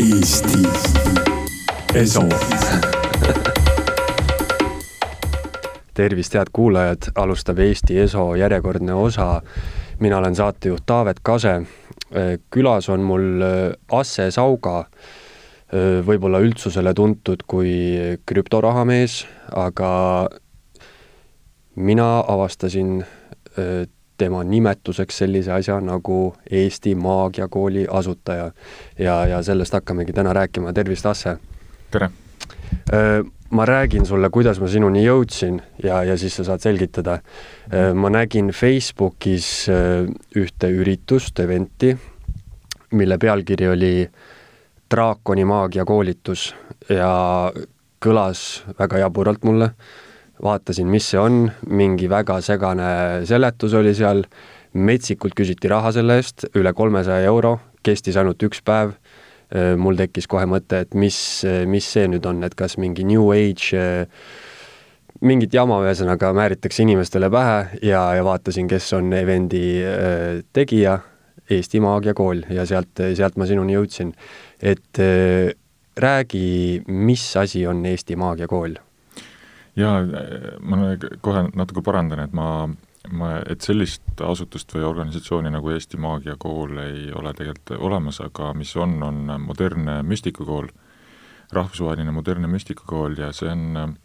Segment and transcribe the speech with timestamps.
[0.00, 0.58] Eesti
[1.94, 2.22] Eso.
[5.94, 9.42] tervist, head kuulajad, alustab Eesti Eso järjekordne osa.
[9.98, 11.62] mina olen saatejuht Taavet Kase.
[12.50, 13.44] külas on mul
[13.92, 14.84] Asse Sauga,
[16.06, 20.28] võib-olla üldsusele tuntud kui krüptorahamees, aga
[21.76, 23.04] mina avastasin
[24.20, 28.50] tema nimetuseks sellise asja nagu Eesti Maagiakooli asutaja.
[28.98, 31.36] ja, ja sellest hakkamegi täna rääkima, tervist, Asse!
[31.90, 32.10] tere!
[33.50, 37.18] ma räägin sulle, kuidas ma sinuni jõudsin ja, ja siis sa saad selgitada.
[37.94, 39.68] ma nägin Facebookis
[40.36, 41.96] ühte üritust, event'i,
[42.92, 43.94] mille pealkiri oli
[44.90, 46.50] draakoni maagia koolitus
[46.88, 47.10] ja
[48.04, 49.72] kõlas väga jaburalt mulle
[50.42, 52.90] vaatasin, mis see on, mingi väga segane
[53.28, 54.24] seletus oli seal,
[54.74, 58.94] metsikult küsiti raha selle eest, üle kolmesaja euro, kestis ainult üks päev.
[59.50, 61.16] mul tekkis kohe mõte, et mis,
[61.66, 63.80] mis see nüüd on, et kas mingi New Age
[65.26, 69.64] mingit jama ühesõnaga määritakse inimestele pähe ja, ja vaatasin, kes on event'i
[70.54, 71.00] tegija,
[71.50, 74.14] Eesti Maagiakool ja sealt, sealt ma sinuni jõudsin.
[74.62, 75.02] et
[75.98, 78.78] räägi, mis asi on Eesti Maagiakool
[79.78, 80.00] jaa,
[80.60, 82.68] ma kohe natuke parandan, et ma,
[83.12, 88.74] ma, et sellist asutust või organisatsiooni nagu Eesti Maagiakool ei ole tegelikult olemas, aga mis
[88.76, 90.70] on, on modernne müstikakool,
[91.52, 93.96] rahvusvaheline modernne müstikakool ja see on,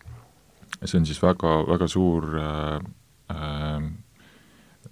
[0.83, 3.85] see on siis väga, väga suur äh,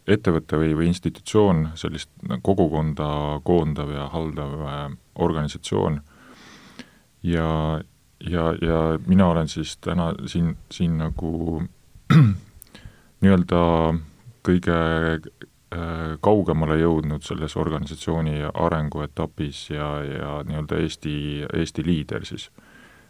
[0.07, 2.11] ettevõte või, või institutsioon, sellist
[2.43, 4.83] kogukonda koondav ja haldav äh,
[5.23, 6.01] organisatsioon.
[7.23, 7.47] Ja,
[8.29, 11.63] ja, ja mina olen siis täna siin, siin nagu
[13.21, 13.61] nii-öelda
[14.43, 14.77] kõige
[15.15, 21.15] äh, kaugemale jõudnud selles organisatsiooni arenguetapis ja, ja nii-öelda Eesti,
[21.53, 22.49] Eesti liider siis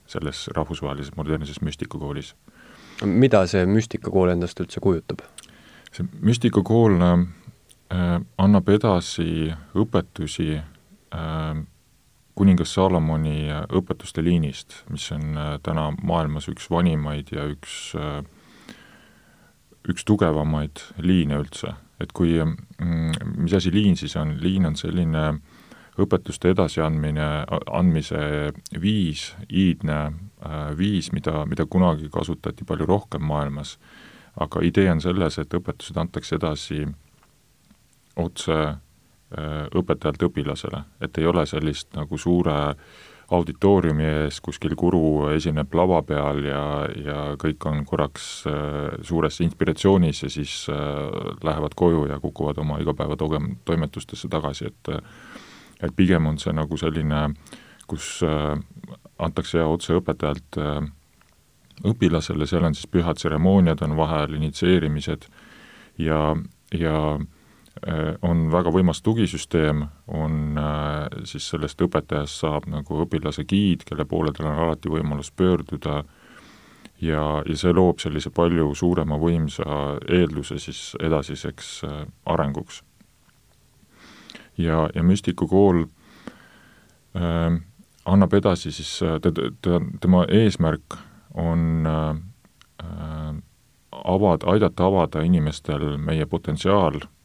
[0.08, 2.36] selles rahvusvahelises modernses müstikakoolis.
[3.04, 5.22] mida see müstikakool endast üldse kujutab?
[5.92, 11.64] see müstikakool äh, annab edasi õpetusi äh,
[12.36, 18.24] kuningas Salomoni õpetuste liinist, mis on äh, täna maailmas üks vanimaid ja üks, äh,
[19.90, 21.76] üks tugevamaid liine üldse.
[22.02, 25.38] et kui, mm, mis asi liin siis on, liin on selline
[26.02, 27.28] õpetuste edasiandmine,
[27.72, 28.52] andmise
[28.82, 33.78] viis, iidne äh, viis, mida, mida kunagi kasutati palju rohkem maailmas,
[34.42, 36.82] aga idee on selles, et õpetused antakse edasi
[38.18, 38.93] otse Äh,
[39.34, 42.58] õpetajalt õpilasele, et ei ole sellist nagu suure
[43.34, 46.64] auditooriumi ees kuskil guru esineb lava peal ja,
[47.06, 50.78] ja kõik on korraks äh, suures inspiratsioonis ja siis äh,
[51.44, 54.94] lähevad koju ja kukuvad oma igapäevatogem-, toimetustesse tagasi, et
[55.84, 57.26] et pigem on see nagu selline,
[57.92, 58.22] kus
[59.20, 60.56] antakse otse õpetajalt
[61.84, 65.28] õpilasele, seal on siis pühad tseremooniad on vahel, initsieerimised
[66.00, 66.22] ja,
[66.72, 67.43] ja Äh,
[68.22, 74.32] on väga võimas tugisüsteem, on äh, siis sellest õpetajast saab nagu õpilase giid, kelle poole
[74.34, 76.04] tal on alati võimalus pöörduda
[77.02, 82.84] ja, ja see loob sellise palju suurema võimsa eelduse siis edasiseks äh, arenguks.
[84.58, 85.84] ja, ja müstikukool
[87.18, 87.58] äh,
[88.06, 91.00] annab edasi siis, ta, tema eesmärk
[91.34, 93.34] on äh,
[93.92, 97.23] avada, aidata avada inimestel meie potentsiaal Äh,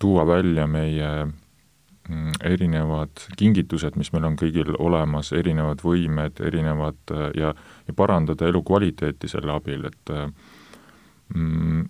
[0.00, 7.30] tuua välja meie mm, erinevad kingitused, mis meil on kõigil olemas, erinevad võimed, erinevad äh,
[7.36, 7.54] ja,
[7.86, 10.28] ja parandada elukvaliteeti selle abil, et äh,
[11.34, 11.88] mm,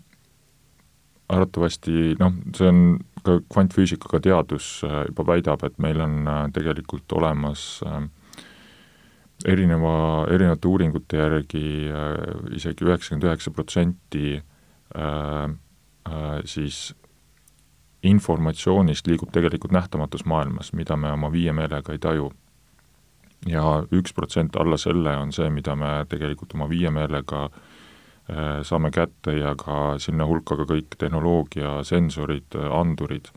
[1.30, 2.80] arvatavasti noh, see on
[3.22, 6.24] ka kvantfüüsikaga teadus juba väidab, et meil on
[6.56, 7.82] tegelikult olemas
[9.44, 9.92] erineva,
[10.32, 11.62] erinevate uuringute järgi
[12.56, 14.40] isegi üheksakümmend üheksa protsenti
[14.90, 15.48] Äh,
[16.44, 16.94] siis
[18.02, 22.32] informatsioonist liigub tegelikult nähtamatus maailmas, mida me oma viie meelega ei taju.
[23.48, 28.90] ja üks protsent alla selle on see, mida me tegelikult oma viie meelega äh, saame
[28.90, 33.30] kätte ja ka sinna hulka ka kõik tehnoloogia, sensorid, andurid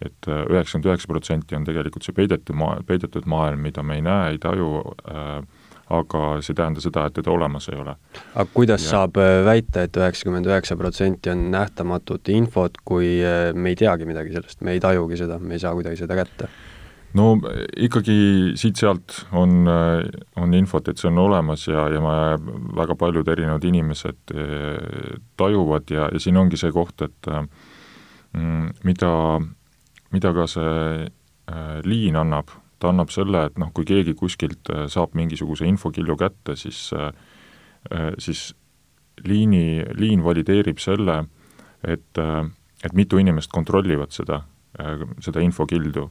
[0.00, 4.04] et äh, üheksakümmend üheksa protsenti on tegelikult see peidetud maa, peidetud maailm, mida me ei
[4.06, 4.68] näe, ei taju
[5.10, 5.42] äh,,
[5.90, 7.94] aga see ei tähenda seda, et teda olemas ei ole.
[8.34, 8.90] aga kuidas ja.
[8.90, 13.78] saab äh, väita et, et üheksakümmend üheksa protsenti on nähtamatut infot, kui äh, me ei
[13.78, 16.50] teagi midagi sellest, me ei tajugi seda, me ei saa kuidagi seda kätte?
[17.16, 17.30] no
[17.80, 18.18] ikkagi
[18.60, 20.04] siit-sealt on, äh,
[20.36, 22.14] on infot, et see on olemas ja, ja ma,
[22.76, 24.36] väga paljud erinevad inimesed
[25.40, 29.12] tajuvad ja, ja siin ongi see koht, et mm, mida,
[30.12, 31.08] mida ka see
[31.88, 36.90] liin annab, ta annab selle, et noh, kui keegi kuskilt saab mingisuguse infokilju kätte, siis,
[38.22, 38.42] siis
[39.26, 41.24] liini, liin valideerib selle,
[41.82, 42.22] et,
[42.84, 44.42] et mitu inimest kontrollivad seda,
[45.24, 46.08] seda infokildu.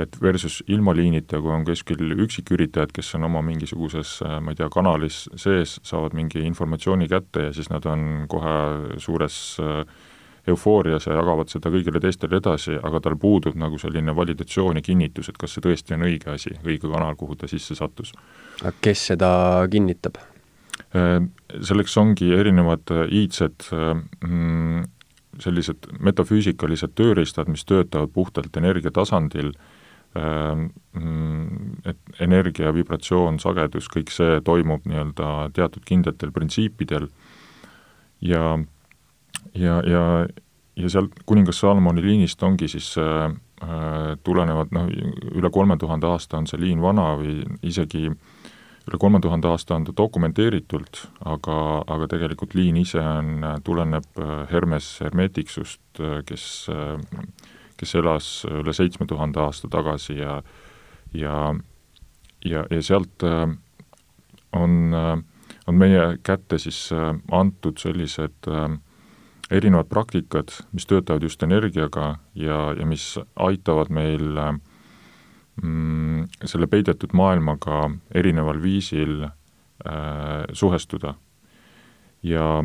[0.00, 4.70] Et versus ilma liinita, kui on kuskil üksiküritajad, kes on oma mingisuguses, ma ei tea,
[4.72, 8.54] kanalis sees, saavad mingi informatsiooni kätte ja siis nad on kohe
[9.02, 9.82] suures äh,
[10.48, 15.28] eufoorias ja jagavad seda kõigile teistele edasi, aga tal puudub nagu selline validatsioon ja kinnitus,
[15.28, 18.12] et kas see tõesti on õige asi, õige kanal, kuhu ta sisse sattus.
[18.62, 19.32] aga kes seda
[19.70, 20.20] kinnitab?
[20.96, 21.18] Äh,
[21.60, 24.88] selleks ongi erinevad äh, iidsed mm,
[25.40, 29.54] sellised metafüüsikalised tööriistad, mis töötavad puhtalt energia tasandil
[30.14, 37.06] Ehm, mm, et energia, vibratsioon, sagedus, kõik see toimub nii-öelda teatud kindlatel printsiipidel
[38.26, 38.56] ja
[39.54, 40.04] ja, ja,
[40.76, 43.30] ja sealt kuningas Salomoni liinist ongi siis äh,
[44.24, 44.88] tulenevad noh,
[45.36, 49.84] üle kolme tuhande aasta on see liin vana või isegi üle kolme tuhande aasta on
[49.84, 51.56] ta dokumenteeritult, aga,
[51.86, 56.96] aga tegelikult liin ise on, tuleneb Hermes Hermeticsust, kes äh,
[57.80, 60.40] kes elas üle seitsme tuhande aasta tagasi ja
[61.14, 61.54] ja,
[62.44, 63.48] ja, ja sealt äh,
[64.52, 65.16] on, äh,
[65.66, 68.50] on meie kätte siis äh, antud sellised
[69.50, 74.40] erinevad praktikad, mis töötavad just energiaga ja, ja mis aitavad meil
[75.62, 81.14] mm, selle peidetud maailmaga erineval viisil äh, suhestuda.
[82.22, 82.64] ja,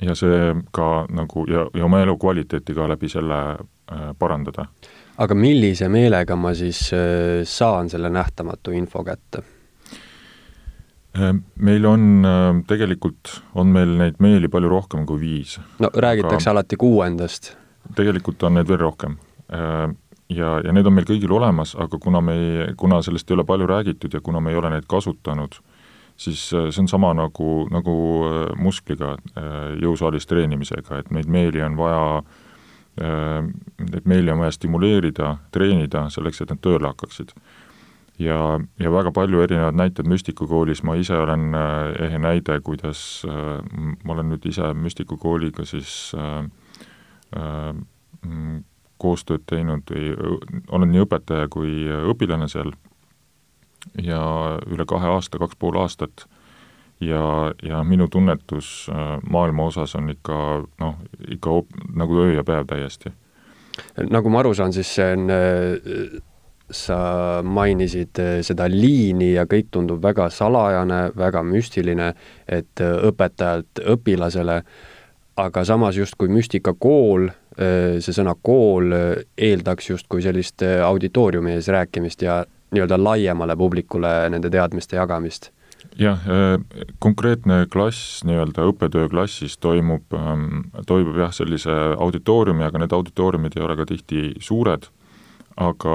[0.00, 3.58] ja see ka nagu ja, ja oma elukvaliteeti ka läbi selle
[3.92, 4.66] Äh, parandada.
[5.16, 9.40] aga millise meelega ma siis äh, saan selle nähtamatu info kätte?
[11.18, 12.26] Äh, meil on,
[12.68, 15.58] tegelikult on meil neid meeli palju rohkem kui viis.
[15.78, 17.56] no räägitakse alati kuuendast.
[17.96, 19.18] tegelikult on neid veel rohkem.
[20.28, 23.46] Ja, ja need on meil kõigil olemas, aga kuna me ei, kuna sellest ei ole
[23.48, 25.56] palju räägitud ja kuna me ei ole neid kasutanud,
[26.20, 27.94] siis see on sama nagu, nagu
[28.60, 29.14] muskliga,
[29.80, 32.02] jõusaalis treenimisega, et neid meeli on vaja
[32.98, 37.30] Neid meeli on vaja stimuleerida, treenida selleks, et nad tööle hakkaksid.
[38.18, 43.58] Ja, ja väga palju erinevaid näiteid müstikakoolis, ma ise olen äh, ehe näide, kuidas äh,
[44.04, 46.42] ma olen nüüd ise müstikakooliga siis äh,
[47.38, 48.62] äh,
[48.98, 50.10] koostööd teinud või
[50.74, 52.72] olen nii õpetaja kui õpilane seal.
[54.02, 54.18] Ja
[54.66, 56.26] üle kahe aasta, kaks pool aastat.
[56.98, 58.88] Ja, ja minu tunnetus
[59.30, 60.38] maailma osas on ikka
[60.82, 60.96] noh,
[61.30, 61.60] ikka
[61.94, 63.12] nagu öö ja päev täiesti.
[64.10, 65.30] nagu ma aru saan, siis see on,
[66.70, 66.98] sa
[67.44, 72.12] mainisid äh, seda liini ja kõik tundub väga salajane, väga müstiline,
[72.48, 74.62] et õpetajalt õpilasele,
[75.38, 77.28] aga samas justkui müstikakool,
[77.58, 78.92] see sõna kool
[79.34, 82.36] eeldaks justkui sellist auditooriumi ees rääkimist ja
[82.74, 85.50] nii-öelda laiemale publikule nende teadmiste jagamist.
[85.98, 86.20] Jah,
[87.02, 93.64] konkreetne klass nii-öelda õppetöö klassis toimub, ähm, toimub jah, sellise auditooriumi, aga need auditooriumid ei
[93.66, 94.86] ole ka tihti suured,
[95.58, 95.94] aga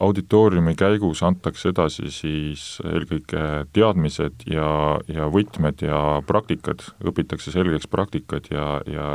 [0.00, 4.68] auditooriumi käigus antakse edasi siis eelkõige teadmised ja,
[5.08, 9.06] ja võtmed ja praktikad, õpitakse selgeks praktikad ja, ja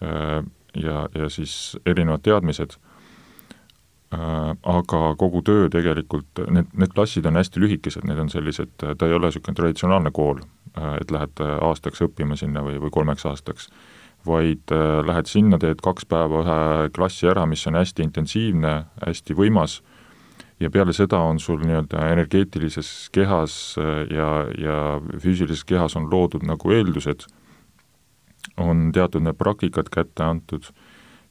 [0.00, 0.40] äh,
[0.80, 2.78] ja, ja siis erinevad teadmised.
[4.14, 9.08] Äh, aga kogu töö tegelikult, need, need klassid on hästi lühikesed, need on sellised, ta
[9.08, 10.40] ei ole niisugune traditsionaalne kool,
[10.72, 13.68] äh, et lähed aastaks õppima sinna või, või kolmeks aastaks,
[14.26, 19.36] vaid äh, lähed sinna, teed kaks päeva ühe klassi ära, mis on hästi intensiivne, hästi
[19.38, 19.80] võimas,
[20.60, 23.76] ja peale seda on sul nii-öelda energeetilises kehas
[24.10, 24.76] ja, ja
[25.20, 27.26] füüsilises kehas on loodud nagu eeldused,
[28.56, 30.70] on teatud need praktikad kätte antud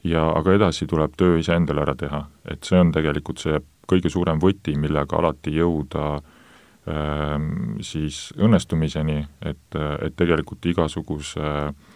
[0.06, 3.58] ja aga edasi tuleb töö iseendale ära teha, et see on tegelikult see
[3.90, 6.06] kõige suurem võti, millega alati jõuda
[6.90, 11.94] ähm, siis õnnestumiseni, et, et tegelikult igasuguse äh,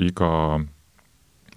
[0.00, 0.30] iga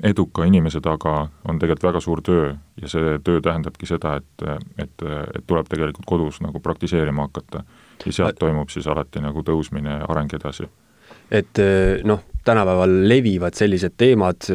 [0.04, 2.50] eduka inimese taga on tegelikult väga suur töö
[2.82, 4.44] ja see töö tähendabki seda, et,
[4.78, 5.06] et,
[5.36, 7.64] et tuleb tegelikult kodus nagu praktiseerima hakata.
[8.06, 10.70] ja sealt toimub siis alati nagu tõusmine ja areng edasi
[11.32, 14.46] et eh, noh, tänapäeval levivad sellised teemad,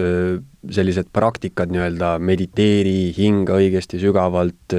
[0.73, 4.77] sellised praktikad nii-öelda mediteeri, hinga õigesti sügavalt,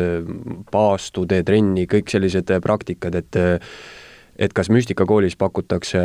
[0.71, 3.37] paastu, tee trenni, kõik sellised praktikad, et
[4.37, 5.99] et kas müstikakoolis pakutakse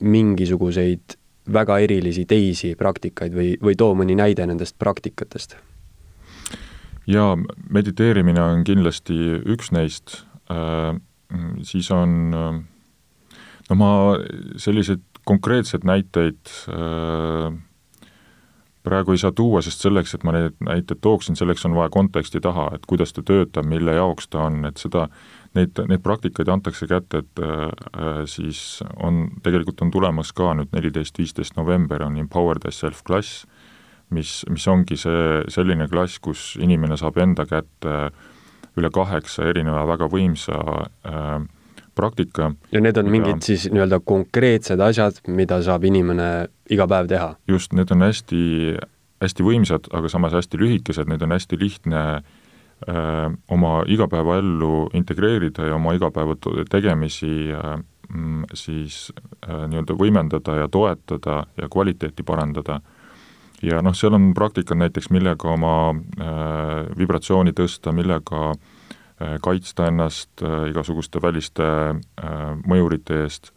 [0.00, 1.16] mingisuguseid
[1.52, 5.56] väga erilisi teisi praktikaid või, või too mõni näide nendest praktikatest?
[7.06, 7.34] jaa,
[7.70, 9.16] mediteerimine on kindlasti
[9.50, 10.94] üks neist äh,,
[11.66, 12.34] siis on
[13.70, 13.90] no ma
[14.60, 17.52] selliseid konkreetseid näiteid äh,
[18.82, 22.40] praegu ei saa tuua, sest selleks, et ma neid näiteid tooksin, selleks on vaja konteksti
[22.42, 25.06] taha, et kuidas ta töötab, mille jaoks ta on, et seda,
[25.58, 31.18] neid, neid praktikaid antakse kätte, et äh, siis on, tegelikult on tulemas ka nüüd neliteist,
[31.18, 33.44] viisteist november on Empower Thyself klass,
[34.12, 37.96] mis, mis ongi see selline klass, kus inimene saab enda kätte
[38.78, 40.58] üle kaheksa erineva väga võimsa
[41.08, 41.34] äh,
[41.94, 42.52] praktika.
[42.72, 47.34] ja need on mida, mingid siis nii-öelda konkreetsed asjad, mida saab inimene iga päev teha?
[47.48, 48.44] just, need on hästi,
[49.24, 52.40] hästi võimsad, aga samas hästi lühikesed, neid on hästi lihtne äh,
[53.48, 56.34] oma igapäevaellu integreerida ja oma igapäeva
[56.70, 57.76] tegemisi öö,
[58.08, 59.12] mm, siis
[59.48, 62.80] äh, nii-öelda võimendada ja toetada ja kvaliteeti parandada.
[63.62, 68.56] ja noh, seal on praktikad näiteks, millega oma äh, vibratsiooni tõsta, millega äh,
[69.22, 73.52] Äh, kaitsta ennast äh, igasuguste väliste äh, mõjurite eest,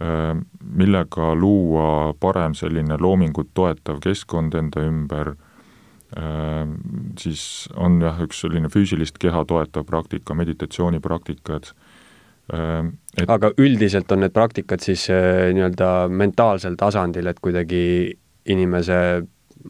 [0.00, 5.34] millega luua parem selline loomingut toetav keskkond enda ümber,
[7.20, 7.42] siis
[7.78, 11.70] on jah, üks selline füüsilist keha toetav praktika, meditatsioonipraktikad,
[12.50, 17.82] et aga üldiselt on need praktikad siis nii-öelda mentaalsel tasandil, et kuidagi
[18.50, 18.98] inimese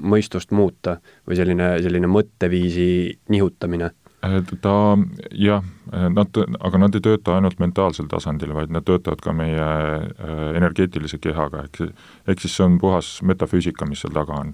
[0.00, 0.96] mõistust muuta
[1.28, 2.88] või selline, selline mõtteviisi
[3.28, 3.90] nihutamine
[4.60, 4.96] ta
[5.32, 5.64] jah,
[6.12, 11.18] nad, aga nad ei tööta ainult mentaalsel tasandil, vaid nad töötavad ka meie äh, energeetilise
[11.22, 11.94] kehaga, ehk
[12.28, 14.52] ehk siis see on puhas metafüüsika, mis seal taga on.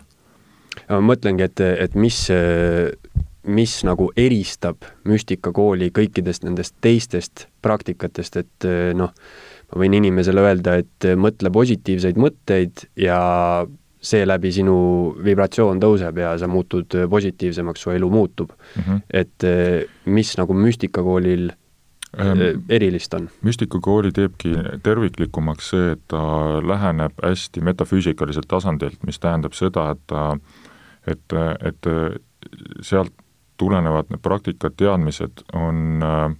[0.89, 2.21] Ma mõtlengi, et, et mis,
[3.47, 9.11] mis nagu eristab müstikakooli kõikidest nendest teistest praktikatest, et noh,
[9.73, 13.19] ma võin inimesele öelda, et mõtle positiivseid mõtteid ja
[14.07, 14.79] seeläbi sinu
[15.25, 18.83] vibratsioon tõuseb ja sa muutud positiivsemaks, su elu muutub mm.
[18.83, 19.01] -hmm.
[19.11, 21.49] et eh, mis nagu müstikakoolil
[22.21, 23.29] ähm, erilist on?
[23.43, 26.23] müstikakooli teebki terviklikumaks see, et ta
[26.63, 30.37] läheneb hästi metafüüsikaliselt tasandilt, mis tähendab seda, et ta,
[31.07, 31.33] et,
[31.63, 31.89] et
[32.83, 33.13] sealt
[33.61, 36.35] tulenevad need praktikad, teadmised on äh,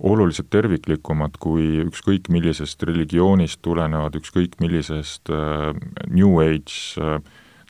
[0.00, 5.72] oluliselt terviklikumad kui ükskõik millisest religioonist tulenevad, ükskõik millisest äh,
[6.08, 7.20] New Age äh,,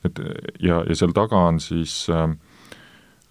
[0.07, 0.19] et
[0.63, 2.29] ja, ja seal taga on siis äh,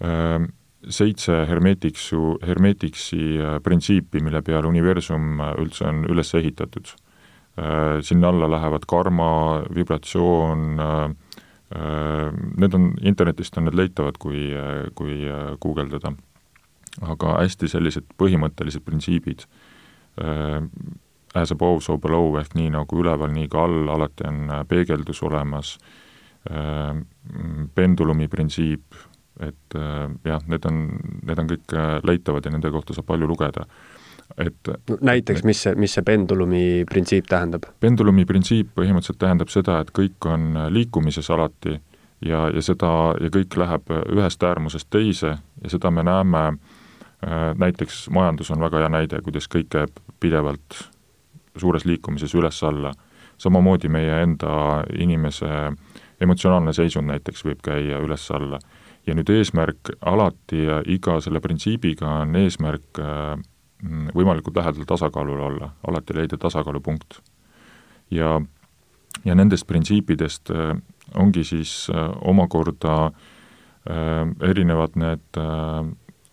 [0.05, 0.45] äh,
[0.89, 6.93] seitse hermeetiksu, hermeetiksi äh, printsiipi, mille peale universum äh, üldse on üles ehitatud
[7.57, 7.99] äh,.
[8.05, 9.31] sinna alla lähevad karma,
[9.73, 11.30] vibratsioon äh,, äh,
[11.71, 16.13] need on, internetist on need leitavad, kui, äh, kui äh, guugeldada.
[17.07, 19.45] Aga hästi sellised põhimõttelised printsiibid
[20.19, 20.59] äh,,
[21.33, 25.23] as above, so below ehk nii nagu üleval, nii ka all, alati on äh, peegeldus
[25.23, 25.77] olemas
[26.51, 26.99] äh,,
[27.75, 28.99] pendulumi printsiip,
[29.39, 30.83] et äh, jah, need on,
[31.23, 33.63] need on kõik äh, leitavad ja nende kohta saab palju lugeda
[34.37, 37.69] et no, näiteks, mis see, mis see pendulumi printsiip tähendab?
[37.79, 41.77] pendulumi printsiip põhimõtteliselt tähendab seda, et kõik on liikumises alati
[42.25, 46.45] ja, ja seda, ja kõik läheb ühest äärmusest teise ja seda me näeme
[47.27, 50.77] Äh, näiteks majandus on väga hea näide, kuidas kõik käib pidevalt
[51.57, 52.93] suures liikumises üles-alla.
[53.37, 55.49] samamoodi meie enda inimese
[56.21, 58.59] emotsionaalne seisund näiteks võib käia üles-alla.
[59.07, 63.37] ja nüüd eesmärk alati ja iga selle printsiibiga on eesmärk äh,
[64.15, 67.21] võimalikult lähedal tasakaalul olla, alati leida tasakaalupunkt.
[68.11, 68.41] ja,
[69.25, 70.75] ja nendest printsiipidest äh,
[71.15, 71.89] ongi siis
[72.21, 73.11] omakorda
[74.41, 75.39] erinevad need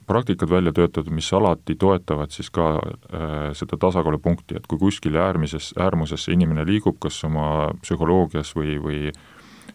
[0.08, 5.74] praktikad välja töötatud, mis alati toetavad siis ka äh, seda tasakaalupunkti, et kui kuskile äärmises,
[5.76, 9.00] äärmusesse inimene liigub, kas oma psühholoogias või, või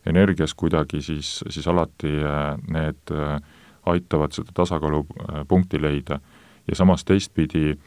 [0.09, 3.37] energias kuidagi, siis, siis alati äh, need äh,
[3.93, 6.19] aitavad seda tasakaalupunkti leida.
[6.67, 7.77] Ja samas teistpidi,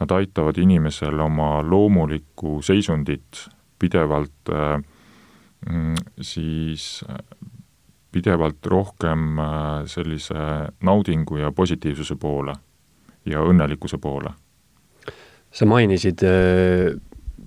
[0.00, 4.82] nad aitavad inimesel oma loomulikku seisundit pidevalt äh,
[5.70, 7.04] mm, siis
[8.12, 9.48] pidevalt rohkem äh,
[9.86, 10.34] sellise
[10.82, 12.54] naudingu ja positiivsuse poole
[13.28, 14.32] ja õnnelikkuse poole.
[15.50, 16.94] sa mainisid, äh,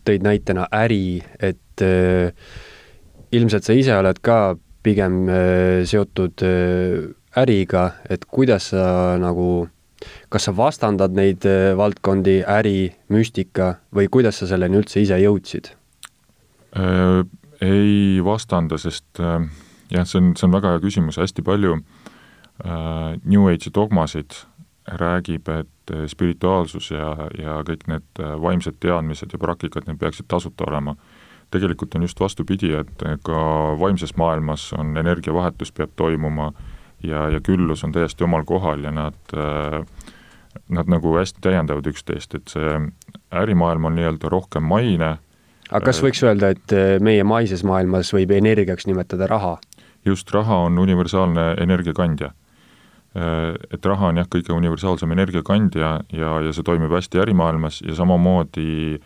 [0.06, 2.34] tõid näitena äri, et äh,
[3.32, 5.28] ilmselt sa ise oled ka pigem
[5.86, 6.42] seotud
[7.38, 8.86] äriga, et kuidas sa
[9.22, 9.68] nagu,
[10.32, 11.44] kas sa vastandad neid
[11.78, 15.74] valdkondi, äri, müstika, või kuidas sa selleni üldse ise jõudsid?
[17.62, 19.44] Ei vastanda, sest äh,
[19.94, 24.40] jah, see on, see on väga hea küsimus, hästi palju äh, New Age'i dogmasid
[25.02, 30.30] räägib, et äh, spirituaalsus ja, ja kõik need äh, vaimsed teadmised ja praktikad, need peaksid
[30.32, 30.96] tasuta olema.
[31.52, 33.42] tegelikult on just vastupidi, et äh, ka
[33.80, 36.54] vaimses maailmas on energiavahetus, peab toimuma
[37.04, 39.86] ja, ja küllus on täiesti omal kohal ja nad äh,
[40.72, 42.78] nad nagu hästi täiendavad üksteist, et see
[43.32, 45.18] ärimaailm on nii-öelda rohkem maine.
[45.72, 49.58] aga kas võiks öelda, et meie maises maailmas võib energiaks nimetada raha?
[50.06, 52.32] just, raha on universaalne energiakandja.
[53.72, 59.02] Et raha on jah, kõige universaalsem energiakandja ja, ja see toimib hästi ärimaailmas ja samamoodi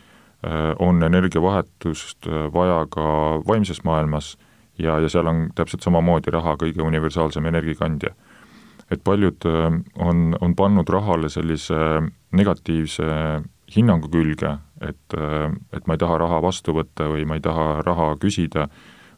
[0.79, 3.05] on energiavahetust vaja ka
[3.48, 4.36] vaimses maailmas
[4.77, 8.13] ja, ja seal on täpselt samamoodi raha kõige universaalsem energiakandja
[8.92, 11.77] et paljud äh, on, on pannud rahale sellise
[12.36, 13.06] negatiivse
[13.75, 17.82] hinnangu külge, et, äh, et ma ei taha raha vastu võtta või ma ei taha
[17.86, 18.68] raha küsida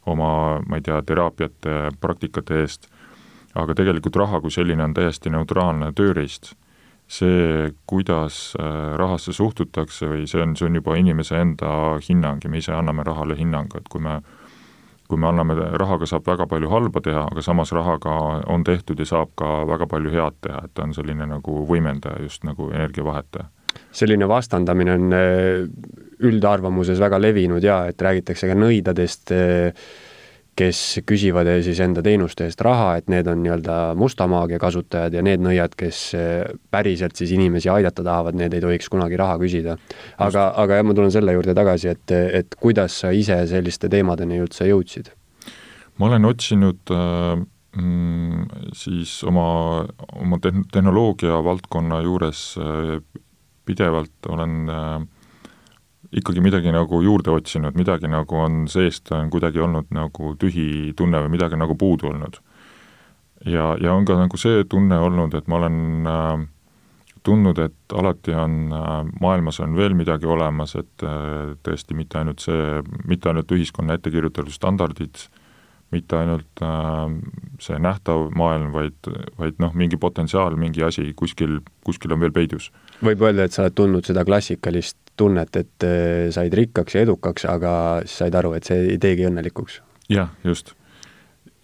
[0.08, 2.88] oma, ma ei tea, teraapiate, praktikate eest,
[3.58, 6.54] aga tegelikult raha kui selline on täiesti neutraalne tööriist.
[7.08, 12.50] see, kuidas äh, rahasse suhtutakse või see on, see on juba inimese enda hinnang ja
[12.52, 14.18] me ise anname rahale hinnangu, et kui me
[15.08, 18.16] kui me anname, rahaga saab väga palju halba teha, aga samas rahaga
[18.52, 22.20] on tehtud ja saab ka väga palju head teha, et ta on selline nagu võimendaja,
[22.26, 23.48] just nagu energiavahetaja.
[23.92, 25.64] selline vastandamine on äh,
[26.28, 29.88] üldarvamuses väga levinud ja et räägitakse ka nõidadest äh,
[30.58, 35.22] kes küsivad siis enda teenuste eest raha, et need on nii-öelda musta maagia kasutajad ja
[35.24, 39.76] need nõiad, kes eh, päriselt siis inimesi aidata tahavad, need ei tohiks kunagi raha küsida.
[40.18, 44.40] aga, aga jah, ma tulen selle juurde tagasi, et, et kuidas sa ise selliste teemadeni
[44.42, 45.12] üldse jõudsid?
[45.98, 47.38] ma olen otsinud äh,
[47.78, 49.46] mm, siis oma,
[50.18, 52.98] oma tehnoloogia valdkonna juures äh,
[53.68, 54.98] pidevalt olen äh,
[56.12, 61.20] ikkagi midagi nagu juurde otsinud, midagi nagu on seest, on kuidagi olnud nagu tühi tunne
[61.24, 62.38] või midagi nagu puudu olnud.
[63.44, 66.46] ja, ja on ka nagu see tunne olnud, et ma olen äh,
[67.28, 72.44] tundnud, et alati on äh, maailmas on veel midagi olemas, et äh, tõesti mitte ainult
[72.44, 75.26] see, mitte ainult ühiskonna ette kirjutatud standardid,
[75.92, 77.04] mitte ainult äh,
[77.62, 82.72] see nähtav maailm, vaid, vaid noh, mingi potentsiaal, mingi asi kuskil, kuskil on veel peidus.
[83.04, 87.46] võib öelda, et sa oled tundnud seda klassikalist tunnet, et äh, said rikkaks ja edukaks,
[87.50, 87.72] aga
[88.06, 89.80] siis said aru, et see ei teegi õnnelikuks.
[90.12, 90.74] jah, just.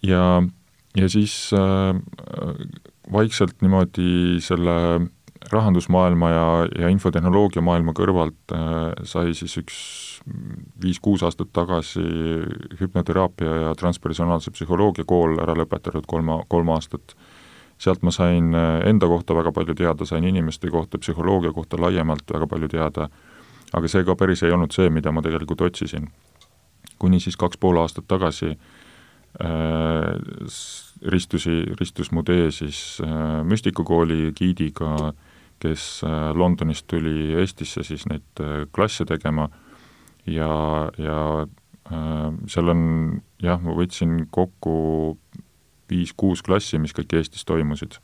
[0.05, 0.43] ja,
[0.97, 1.95] ja siis äh,
[3.11, 4.75] vaikselt niimoodi selle
[5.51, 6.45] rahandusmaailma ja,
[6.79, 9.77] ja infotehnoloogia maailma kõrvalt äh, sai siis üks
[10.81, 12.03] viis-kuus aastat tagasi
[12.79, 17.15] hüpnoteraapia ja transpersonaalse psühholoogia kool ära lõpetatud kolm, kolm aastat.
[17.77, 22.23] sealt ma sain äh, enda kohta väga palju teada, sain inimeste kohta, psühholoogia kohta laiemalt
[22.33, 23.09] väga palju teada
[23.75, 26.09] aga see ka päris ei olnud see, mida ma tegelikult otsisin.
[26.99, 28.57] kuni siis kaks pool aastat tagasi äh,
[31.03, 35.13] ristusi, ristus mu tee siis äh, müstikukooli giidiga,
[35.59, 39.49] kes äh, Londonist tuli Eestisse siis neid äh, klasse tegema
[40.25, 41.19] ja, ja
[41.91, 42.81] äh, seal on
[43.43, 45.17] jah, ma võtsin kokku
[45.89, 47.99] viis-kuus klassi, mis kõik Eestis toimusid.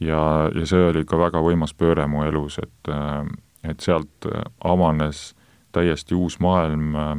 [0.00, 3.26] ja, ja see oli ikka väga võimas pööre mu elus, et äh,
[3.64, 5.32] et sealt äh, avanes
[5.74, 7.10] täiesti uus maailm äh,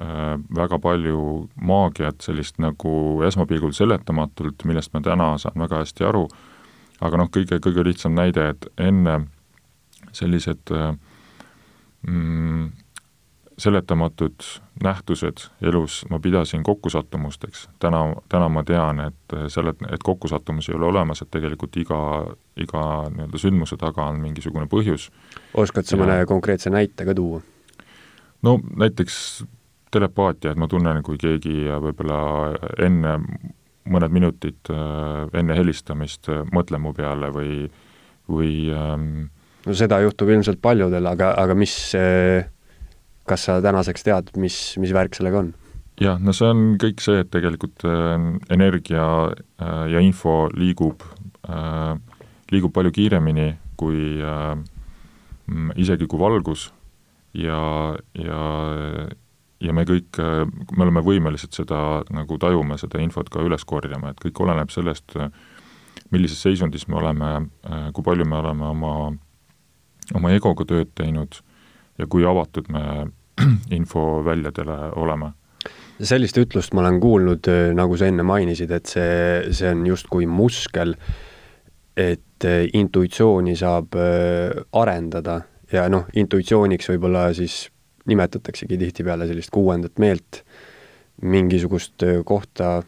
[0.00, 6.28] äh, väga palju maagiat, sellist nagu esmapilgul seletamatult, millest ma täna saan väga hästi aru,
[7.00, 9.20] aga noh, kõige, kõige lihtsam näide, et enne
[10.14, 10.70] sellised
[12.06, 12.68] mm,
[13.58, 14.34] seletamatud
[14.82, 17.68] nähtused elus ma pidasin kokkusattumusteks.
[17.78, 21.98] täna, täna ma tean, et selle, et kokkusattumusi ei ole olemas, et tegelikult iga,
[22.56, 25.10] iga nii-öelda sündmuse taga on mingisugune põhjus.
[25.54, 27.42] oskad sa mõne konkreetse näite ka tuua?
[28.42, 29.44] no näiteks
[29.90, 32.18] telepaatia, et ma tunnen, kui keegi võib-olla
[32.82, 33.18] enne
[33.84, 37.68] mõned minutid äh, enne helistamist mõtleb mu peale või,
[38.28, 39.28] või ähm,
[39.66, 42.50] no seda juhtub ilmselt paljudel, aga, aga mis äh
[43.28, 45.52] kas sa tänaseks tead, mis, mis värk sellega on?
[46.00, 48.14] jah, no see on kõik see, et tegelikult äh,
[48.54, 51.04] energia äh, ja info liigub
[51.46, 51.94] äh,,
[52.52, 54.54] liigub palju kiiremini kui äh,
[55.78, 56.68] isegi kui valgus
[57.36, 57.60] ja,
[58.18, 58.42] ja,
[59.60, 61.78] ja me kõik me oleme võimelised seda
[62.14, 65.16] nagu tajuma, seda infot ka üles korjama, et kõik oleneb sellest,
[66.14, 67.32] millises seisundis me oleme
[67.92, 68.94] kui palju me oleme oma,
[70.14, 71.42] oma egoga tööd teinud
[71.98, 72.84] ja kui avatud me
[73.78, 75.32] infoväljadele oleme.
[76.02, 80.26] sellist ütlust ma olen kuulnud, äh, nagu sa enne mainisid, et see, see on justkui
[80.26, 80.96] muskel,
[81.96, 85.40] et äh, intuitsiooni saab äh, arendada
[85.72, 87.68] ja noh, intuitsiooniks võib-olla siis
[88.10, 90.42] nimetataksegi tihtipeale sellist kuuendat meelt,
[91.22, 92.82] mingisugust kohta,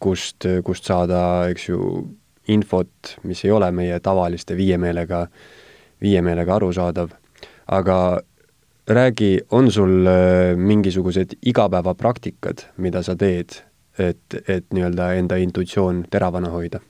[0.00, 1.20] kust, kust saada,
[1.52, 1.82] eks ju,
[2.48, 5.26] infot, mis ei ole meie tavaliste viie meelega,
[6.00, 7.12] viie meelega arusaadav.
[7.68, 7.96] aga
[8.88, 13.60] räägi, on sul äh, mingisugused igapäevapraktikad, mida sa teed,
[13.98, 16.80] et, et nii-öelda enda intuitsioon teravana hoida?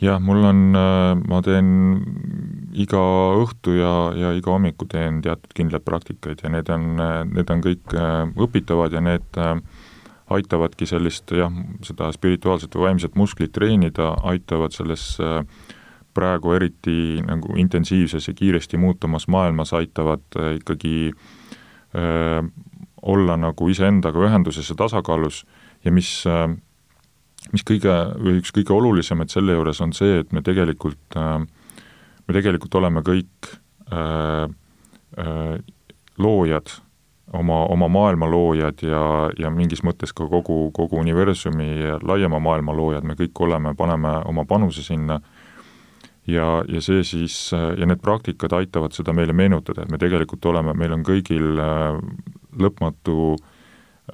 [0.00, 1.68] jah, mul on, äh, ma teen
[2.76, 3.02] iga
[3.40, 6.88] õhtu ja, ja iga hommiku teen teatud kindlaid praktikaid ja need on,
[7.32, 9.44] need on kõik äh, õpitavad ja need
[10.32, 11.52] aitavadki sellist jah,
[11.86, 15.42] seda spirituaalset või vaimset musklit treenida, aitavad selles äh,
[16.16, 21.12] praegu eriti nagu intensiivses ja kiiresti muutuvas maailmas aitavad äh, ikkagi
[21.96, 22.42] öö,
[23.02, 25.44] olla nagu iseendaga ühenduses ja tasakaalus
[25.84, 26.08] ja mis,
[27.52, 32.74] mis kõige, või üks kõige olulisemaid selle juures on see, et me tegelikult, me tegelikult
[32.80, 33.52] oleme kõik
[33.92, 34.48] öö,
[35.22, 35.54] öö,
[36.18, 36.72] loojad,
[37.32, 39.02] oma, oma maailma loojad ja,
[39.38, 44.44] ja mingis mõttes ka kogu, kogu universumi laiema maailma loojad, me kõik oleme, paneme oma
[44.48, 45.20] panuse sinna
[46.26, 50.74] ja, ja see siis, ja need praktikad aitavad seda meile meenutada, et me tegelikult oleme,
[50.78, 51.98] meil on kõigil äh,
[52.58, 53.34] lõpmatu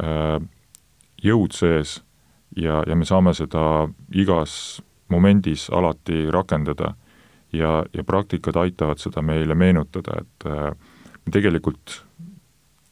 [0.03, 0.39] äh,
[1.23, 2.01] jõud sees
[2.57, 6.95] ja, ja me saame seda igas momendis alati rakendada.
[7.53, 10.71] ja, ja praktikad aitavad seda meile meenutada, et äh,
[11.27, 12.03] me tegelikult,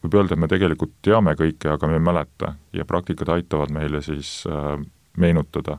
[0.03, 4.03] võib öelda, et me tegelikult teame kõike, aga me ei mäleta ja praktikad aitavad meile
[4.03, 4.45] siis
[5.17, 5.79] meenutada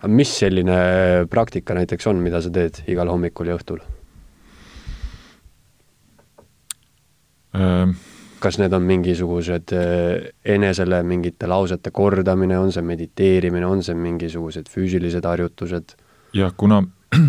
[0.00, 0.76] aga mis selline
[1.30, 3.82] praktika näiteks on, mida sa teed igal hommikul ja õhtul
[7.56, 7.98] ähm.?
[8.40, 14.70] kas need on mingisugused äh, enesele mingite lausete kordamine, on see mediteerimine, on see mingisugused
[14.72, 15.94] füüsilised harjutused?
[16.36, 16.80] jah, kuna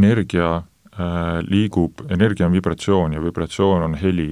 [0.00, 4.30] energia äh, liigub, energia on vibratsioon ja vibratsioon on heli,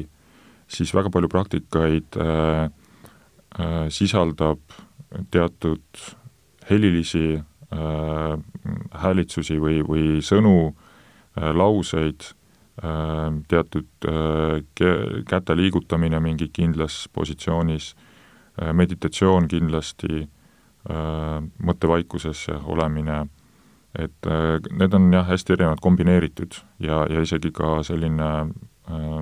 [0.69, 4.81] siis väga palju praktikaid äh, äh, sisaldab
[5.33, 6.03] teatud
[6.71, 7.39] helilisi
[7.73, 8.39] äh,
[9.03, 12.31] häälitsusi või, või sõnu äh,, lauseid
[12.83, 14.61] äh,, teatud äh,
[15.29, 23.27] käte liigutamine mingi kindlas positsioonis äh,, meditatsioon kindlasti äh,, mõttevaikuses olemine,
[23.99, 28.31] et äh, need on jah, hästi erinevad kombineeritud ja, ja isegi ka selline
[28.91, 29.19] äh,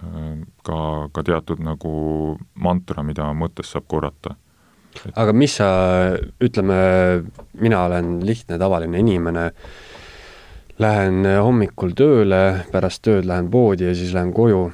[0.00, 4.36] äh ka, ka teatud nagu mantra, mida mõttes saab korrata
[5.14, 5.70] aga mis sa,
[6.42, 6.80] ütleme,
[7.60, 9.50] mina olen lihtne tavaline inimene,
[10.80, 14.70] lähen hommikul tööle, pärast tööd lähen poodi ja siis lähen koju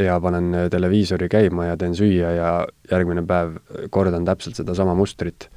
[0.00, 2.50] ja panen televiisori käima ja teen süüa ja
[2.90, 3.58] järgmine päev
[3.92, 5.50] kordan täpselt sedasama mustrit.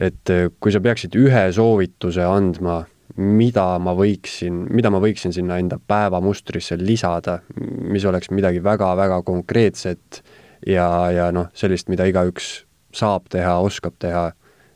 [0.00, 0.28] et
[0.60, 2.82] kui sa peaksid ühe soovituse andma,
[3.16, 10.20] mida ma võiksin, mida ma võiksin sinna enda päevamustrisse lisada, mis oleks midagi väga-väga konkreetset
[10.66, 12.65] ja, ja noh, sellist, mida igaüks
[12.96, 14.30] saab teha, oskab teha,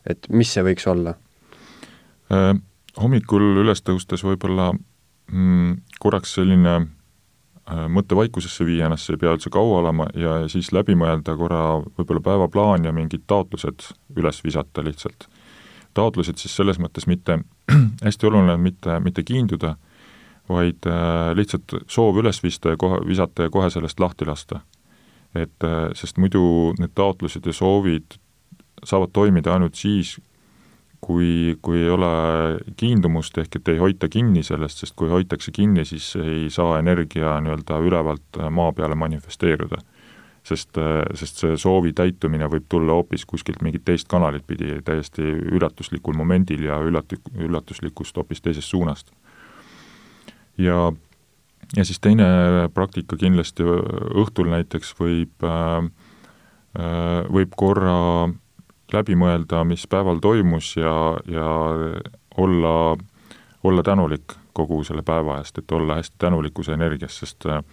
[0.07, 1.15] et mis see võiks olla
[2.31, 2.53] äh,?
[2.99, 9.35] hommikul üles tõustes võib-olla mm, korraks selline äh, mõte vaikusesse viia ennast, see ei pea
[9.35, 14.83] üldse kaua olema, ja siis läbi mõelda korra võib-olla päevaplaan ja mingid taotlused üles visata
[14.83, 15.29] lihtsalt.
[15.93, 17.39] taotlused siis selles mõttes mitte,
[18.05, 19.75] hästi oluline on mitte, mitte kiinduda,
[20.51, 24.61] vaid äh, lihtsalt soov üles vista ja kohe, visata ja kohe sellest lahti lasta
[25.35, 28.17] et äh, sest muidu need taotlused ja soovid
[28.83, 30.17] saavad toimida ainult siis,
[31.01, 32.09] kui, kui ei ole
[32.77, 37.39] kiindumust, ehk et ei hoita kinni sellest, sest kui hoitakse kinni, siis ei saa energia
[37.41, 39.81] nii-öelda ülevalt maa peale manifesteeruda.
[40.43, 45.21] sest, äh, sest see soovi täitumine võib tulla hoopis kuskilt mingit teist kanalit pidi, täiesti
[45.21, 49.11] üllatuslikul momendil ja üllat-, üllatuslikust hoopis teisest suunast.
[50.57, 50.91] ja
[51.75, 52.25] ja siis teine
[52.73, 55.77] praktika kindlasti õhtul näiteks võib, äh,
[56.79, 58.29] äh, võib korra
[58.91, 61.47] läbi mõelda, mis päeval toimus ja, ja
[62.41, 62.75] olla,
[63.63, 67.63] olla tänulik kogu selle päeva eest, et olla hästi tänulikkuse energias, sest äh,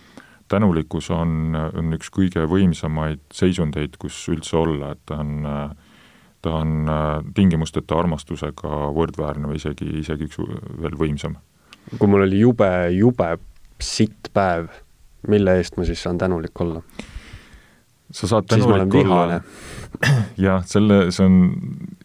[0.49, 5.43] tänulikkus on, on üks kõige võimsamaid seisundeid, kus üldse olla, et ta on,
[6.41, 6.89] ta on
[7.35, 11.37] tingimusteta armastusega võrdväärne või isegi, isegi üks veel võimsam.
[11.99, 13.35] kui mul oli jube, jube
[13.81, 14.69] sitt päev,
[15.29, 16.83] mille eest ma siis saan tänulik olla?
[18.13, 19.41] sa saad tänulik olla,
[20.47, 21.41] jah, selle, see on,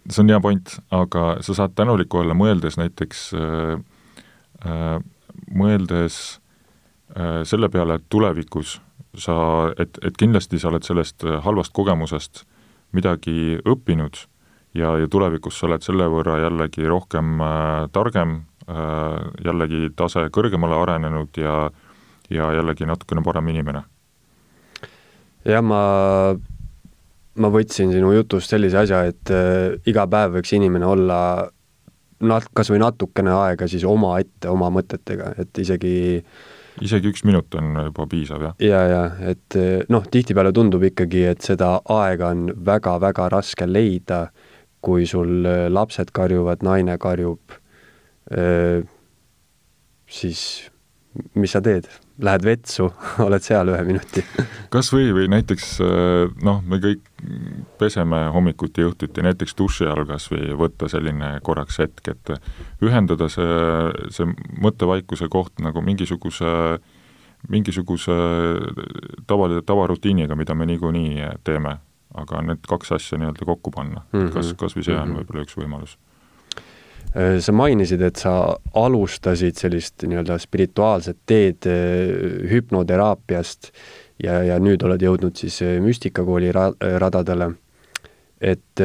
[0.09, 3.77] see on hea point, aga sa saad tänulik olla, mõeldes näiteks äh,,
[4.67, 4.97] äh,
[5.55, 6.17] mõeldes
[7.15, 8.81] äh, selle peale, et tulevikus
[9.15, 9.37] sa,
[9.79, 12.43] et, et kindlasti sa oled sellest halvast kogemusest
[12.93, 14.25] midagi õppinud
[14.77, 21.37] ja, ja tulevikus sa oled selle võrra jällegi rohkem äh, targem, jällegi tase kõrgemale arenenud
[21.37, 21.57] ja,
[22.31, 23.83] ja jällegi natukene parem inimene.
[25.45, 25.81] jah, ma,
[27.35, 31.19] ma võtsin sinu jutust sellise asja, et äh, iga päev võiks inimene olla
[32.23, 35.95] nat-, kas või natukene aega siis omaette, oma mõtetega, et isegi
[36.81, 38.55] isegi üks minut on juba piisav, jah?
[38.63, 39.57] ja, ja et
[39.93, 44.25] noh, tihtipeale tundub ikkagi, et seda aega on väga-väga raske leida,
[44.83, 47.59] kui sul lapsed karjuvad, naine karjub
[50.09, 50.43] siis
[51.37, 51.89] mis sa teed?
[52.23, 52.91] lähed vetsu,
[53.25, 54.21] oled seal ühe minuti.
[54.73, 55.79] kas või, või näiteks
[56.45, 57.07] noh, me kõik
[57.81, 62.33] peseme hommikuti ja õhtuti näiteks duši all kas või võtta selline korraks hetk, et
[62.85, 63.55] ühendada see,
[64.13, 64.29] see
[64.61, 66.77] mõttevaikuse koht nagu mingisuguse
[67.49, 68.13] mingisuguse
[69.27, 71.75] tavalise, tavarutiiniga, mida me niikuinii teeme,
[72.13, 74.33] aga need kaks asja nii-öelda kokku panna mm, -hmm.
[74.37, 75.17] kas, kas või see on mm -hmm.
[75.19, 75.97] võib-olla üks võimalus
[77.13, 83.69] sa mainisid, et sa alustasid sellist nii-öelda spirituaalset teed äh, hüpnoteraapiast
[84.23, 86.73] ja, ja nüüd oled jõudnud siis äh, müstikakooli ra-,
[87.03, 87.53] radadele.
[88.43, 88.81] et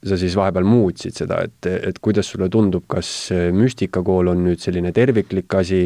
[0.00, 4.94] sa siis vahepeal muutsid seda, et, et kuidas sulle tundub, kas müstikakool on nüüd selline
[4.96, 5.82] terviklik asi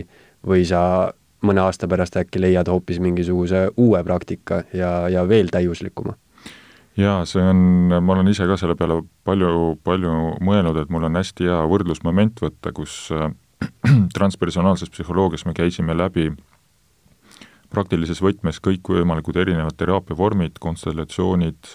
[0.47, 1.11] või sa
[1.45, 6.15] mõne aasta pärast äkki leiad hoopis mingisuguse uue praktika ja, ja veel täiuslikuma?
[6.97, 7.61] Jaa, see on,
[8.01, 12.43] ma olen ise ka selle peale palju, palju mõelnud, et mul on hästi hea võrdlusmoment
[12.45, 13.31] võtta, kus äh,
[14.17, 16.31] transpersonaalses psühholoogias me käisime läbi
[17.75, 21.75] praktilises võtmes kõikvõimalikud erinevad teraapiavormid, konstellatsioonid,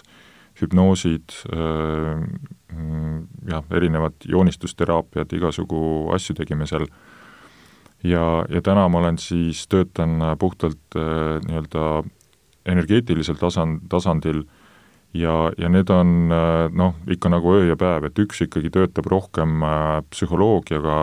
[0.60, 2.22] hüpnoosid äh,,
[3.50, 5.82] jah, erinevad joonistusteraapiad, igasugu
[6.14, 6.86] asju tegime seal.
[8.04, 12.02] ja, ja täna ma olen siis, töötan puhtalt äh, nii-öelda
[12.70, 14.44] energeetilisel tasand, tasandil
[15.14, 16.30] ja, ja need on
[16.76, 21.00] noh, ikka nagu öö ja päev, et üks ikkagi töötab rohkem äh, psühholoogiaga,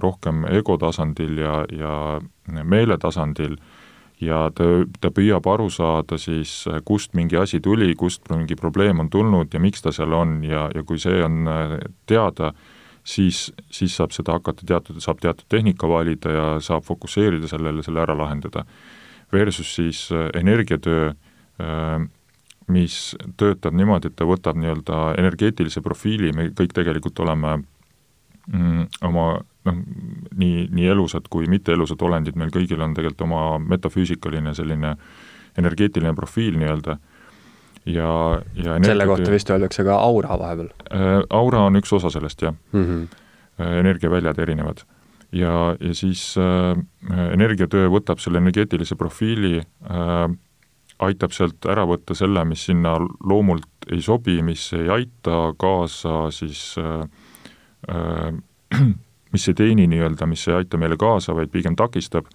[0.00, 3.58] rohkem ego tasandil ja, ja meele tasandil
[4.20, 4.66] ja ta,
[5.00, 9.62] ta püüab aru saada siis, kust mingi asi tuli, kust mingi probleem on tulnud ja
[9.62, 11.74] miks ta seal on ja, ja kui see on äh,
[12.10, 12.52] teada,
[13.04, 18.04] siis, siis saab seda hakata teatud, saab teatud tehnika valida ja saab fokusseerida sellele, selle
[18.04, 18.64] ära lahendada.
[19.32, 21.12] Versus siis äh, energiatöö
[21.60, 22.08] äh,,
[22.70, 29.26] mis töötab niimoodi, et ta võtab nii-öelda energeetilise profiili, me kõik tegelikult oleme mm, oma
[29.68, 29.80] noh,
[30.40, 33.42] nii, nii elusad kui mitteelusad olendid, meil kõigil on tegelikult oma
[33.74, 34.94] metafüüsikaline selline
[35.58, 36.96] energeetiline profiil nii-öelda
[37.90, 38.12] ja,
[38.54, 41.20] ja selle kohta vist öeldakse ka aura vahepeal äh,?
[41.36, 42.84] Aura on üks osa sellest, jah mm.
[42.84, 43.72] -hmm.
[43.80, 44.84] energiaväljad erinevad.
[45.32, 46.76] ja, ja siis äh,
[47.32, 50.30] energiatöö võtab selle energeetilise profiili äh,
[51.00, 56.74] aitab sealt ära võtta selle, mis sinna loomult ei sobi, mis ei aita kaasa siis
[56.80, 57.04] äh,
[57.90, 58.80] äh,
[59.32, 62.28] mis ei teeni nii-öelda, mis ei aita meile kaasa, vaid pigem takistab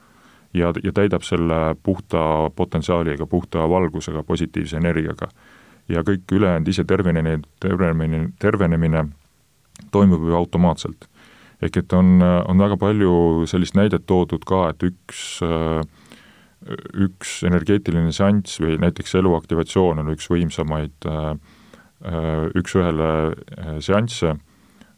[0.54, 5.30] ja, ja täidab selle puhta potentsiaaliga, puhta valgusega, positiivse energiaga.
[5.90, 9.04] ja kõik ülejäänud ise tervenemine, tervenemine, tervenemine
[9.92, 11.06] toimub ju automaatselt.
[11.62, 15.86] ehk et on, on väga palju sellist näidet toodud ka, et üks äh,
[16.66, 21.28] üks energeetiline seanss või näiteks eluaktivatsioon on üks võimsamaid äh,
[22.06, 24.38] äh, üks-ühele äh, seansse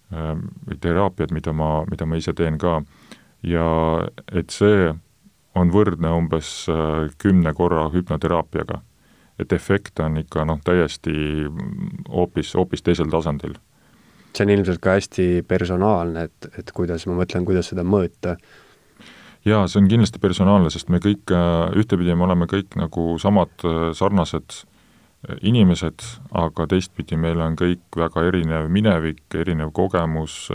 [0.08, 2.78] või teraapiad, mida ma, mida ma ise teen ka,
[3.44, 3.66] ja
[4.32, 4.86] et see
[5.60, 6.52] on võrdne umbes
[7.20, 8.80] kümne korra hüpnoteraapiaga.
[9.38, 11.12] et efekt on ikka noh, täiesti
[12.08, 13.58] hoopis, hoopis teisel tasandil.
[14.32, 18.38] see on ilmselt ka hästi personaalne, et, et kuidas, ma mõtlen, kuidas seda mõõta
[19.48, 23.54] jaa, see on kindlasti personaalne, sest me kõik, äh, ühtepidi me oleme kõik nagu samad
[23.66, 26.04] äh, sarnased äh, inimesed,
[26.38, 30.48] aga teistpidi meil on kõik väga erinev minevik, erinev kogemus,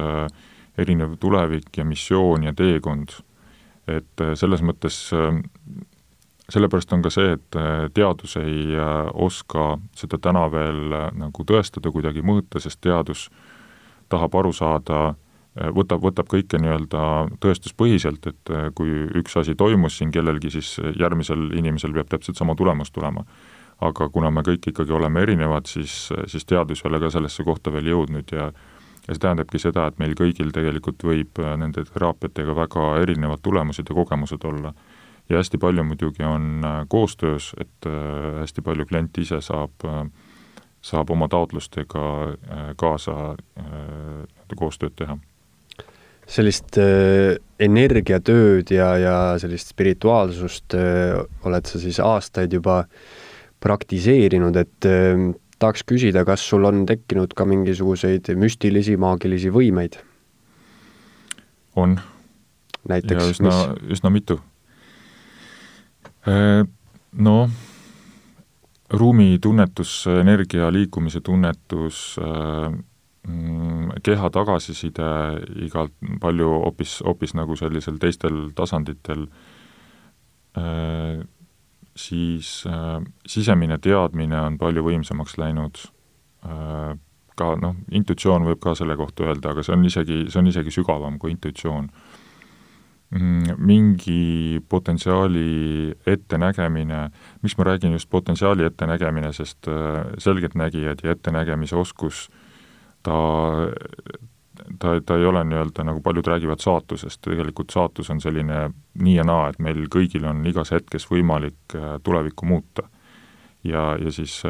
[0.79, 3.21] erinev tulevik ja missioon ja teekond.
[3.91, 4.95] et selles mõttes,
[6.55, 7.57] sellepärast on ka see, et
[7.95, 8.77] teadus ei
[9.13, 9.65] oska
[9.99, 13.27] seda täna veel nagu tõestada, kuidagi mõõta, sest teadus
[14.09, 17.01] tahab aru saada Äh, võtab, võtab kõike nii-öelda
[17.43, 22.57] tõestuspõhiselt, et äh, kui üks asi toimus siin kellelgi, siis järgmisel inimesel peab täpselt sama
[22.57, 23.25] tulemus tulema.
[23.83, 27.73] aga kuna me kõik ikkagi oleme erinevad, siis, siis teadus ei ole ka sellesse kohta
[27.73, 28.53] veel jõudnud ja
[29.09, 33.89] ja see tähendabki seda, et meil kõigil tegelikult võib äh, nende teraapiatega väga erinevad tulemused
[33.89, 34.73] ja kogemused olla.
[35.29, 37.87] ja hästi palju muidugi on koostöös, et
[38.41, 39.71] hästi palju klient ise saab,
[40.83, 42.03] saab oma taotlustega
[42.77, 43.37] kaasa
[44.57, 45.19] koostööd teha
[46.29, 52.83] sellist äh, energiatööd ja, ja sellist spirituaalsust äh, oled sa siis aastaid juba
[53.63, 55.27] praktiseerinud, et äh,
[55.63, 60.01] tahaks küsida, kas sul on tekkinud ka mingisuguseid müstilisi, maagilisi võimeid?
[61.77, 61.99] on.
[62.89, 63.37] näiteks, mis?
[63.39, 63.59] üsna,
[63.95, 64.39] üsna mitu.
[66.29, 66.63] Äh,
[67.19, 67.53] noh,
[68.93, 72.73] ruumitunnetus, energia liikumise tunnetus äh,,
[74.03, 75.09] keha tagasiside
[75.63, 79.29] igalt palju hoopis, hoopis nagu sellisel teistel tasanditel,
[80.59, 81.23] äh,
[81.95, 85.85] siis äh, sisemine teadmine on palju võimsamaks läinud,
[86.49, 86.97] äh,
[87.39, 90.75] ka noh, intuitsioon võib ka selle kohta öelda, aga see on isegi, see on isegi
[90.75, 91.89] sügavam kui intuitsioon.
[93.13, 97.11] mm, mingi potentsiaali ettenägemine,
[97.43, 99.69] miks ma räägin just potentsiaali ettenägemine, sest
[100.19, 102.29] selgeltnägijad ja ettenägemise oskus,
[103.03, 103.19] ta,
[104.79, 109.27] ta, ta ei ole nii-öelda, nagu paljud räägivad saatusest, tegelikult saatus on selline nii ja
[109.27, 112.89] naa, et meil kõigil on igas hetkes võimalik tulevikku muuta.
[113.65, 114.43] ja, ja siis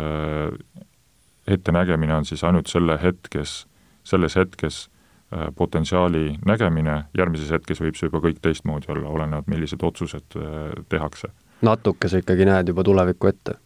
[1.47, 3.67] ettenägemine on siis ainult selle hetkes,
[4.05, 4.89] selles hetkes
[5.35, 10.73] äh, potentsiaali nägemine, järgmises hetkes võib see juba kõik teistmoodi olla, olenevalt millised otsused äh,
[10.89, 11.33] tehakse.
[11.63, 13.59] natuke sa ikkagi näed juba tulevikku ette?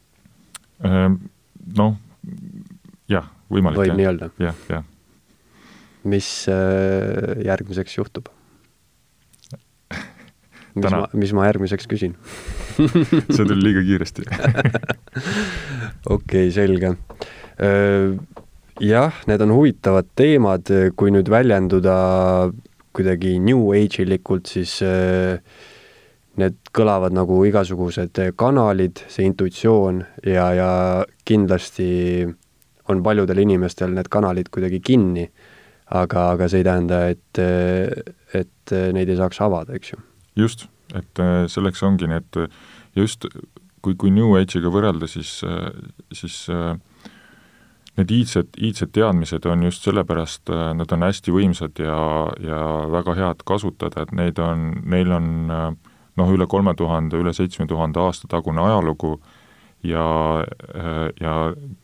[0.85, 1.11] Äh,
[1.77, 1.97] noh,
[3.13, 3.83] jah, võimalik.
[3.83, 4.31] võib nii öelda?
[4.43, 4.87] jah, jah.
[6.07, 6.31] mis
[7.47, 8.31] järgmiseks juhtub?
[10.77, 11.05] mis Täna...
[11.05, 12.17] ma, mis ma järgmiseks küsin
[13.35, 14.27] see tuli liiga kiiresti
[16.17, 16.97] okei okay,, selge
[18.81, 21.97] jah, need on huvitavad teemad, kui nüüd väljenduda
[22.97, 24.79] kuidagi New Age ilikult, siis
[26.37, 30.71] need kõlavad nagu igasugused kanalid, see intuitsioon ja, ja
[31.29, 31.89] kindlasti
[32.93, 35.27] on paljudel inimestel need kanalid kuidagi kinni,
[35.95, 37.43] aga, aga see ei tähenda, et,
[38.35, 40.01] et neid ei saaks avada, eks ju.
[40.37, 40.67] just,
[40.99, 41.23] et
[41.53, 42.41] selleks ongi need,
[42.99, 43.27] just
[43.83, 45.39] kui, kui New Age'iga võrrelda, siis,
[46.15, 46.75] siis äh,
[47.97, 51.99] need iidsed, iidsed teadmised on just sellepärast, äh, nad on hästi võimsad ja,
[52.45, 52.61] ja
[52.93, 55.69] väga head kasutada, et neid on, neil on äh,
[56.21, 59.36] noh, üle kolme tuhande, üle seitsme tuhande aasta tagune ajalugu ja, äh,
[59.89, 61.33] ja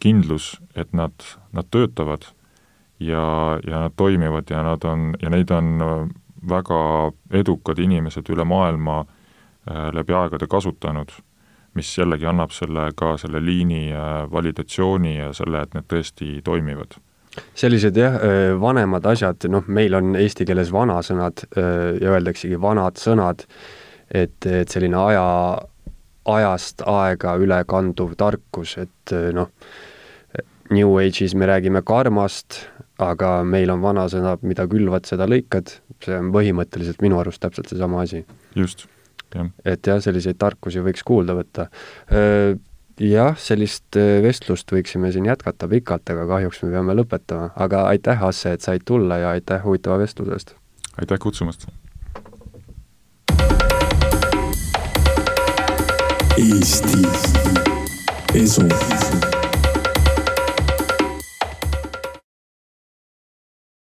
[0.03, 1.13] kindlus, et nad,
[1.53, 2.27] nad töötavad
[2.99, 6.11] ja, ja nad toimivad ja nad on, ja neid on
[6.49, 6.79] väga
[7.31, 9.05] edukad inimesed üle maailma
[9.95, 11.13] läbi aegade kasutanud
[11.75, 16.99] mis jällegi annab selle ka selle liini äh, validatsiooni ja selle, et need tõesti toimivad.
[17.57, 21.71] Sellised jah, äh, vanemad asjad, noh, meil on eesti keeles vanasõnad äh,
[22.03, 23.47] ja öeldaksegi vanad sõnad,
[24.13, 25.25] et, et selline aja,
[26.29, 29.51] ajast aega üle kanduv tarkus, et noh,
[30.73, 32.63] New Age'is me räägime karmast,
[33.03, 38.05] aga meil on vanasõnad, mida külvad, seda lõikad, see on põhimõtteliselt minu arust täpselt seesama
[38.07, 38.25] asi.
[38.57, 38.87] just
[39.65, 41.69] et jah, selliseid tarkusi võiks kuulda võtta.
[43.03, 48.53] Jah, sellist vestlust võiksime siin jätkata pikalt, aga kahjuks me peame lõpetama, aga aitäh, Asse,
[48.53, 50.55] et said tulla ja aitäh huvitava vestluse eest!
[51.01, 51.67] aitäh kutsumast!
[56.37, 57.03] Eesti
[58.35, 58.63] Esu